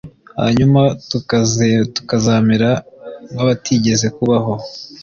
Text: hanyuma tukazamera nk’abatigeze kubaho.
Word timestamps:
hanyuma 0.41 0.81
tukazamera 1.09 2.69
nk’abatigeze 3.31 4.07
kubaho. 4.17 4.53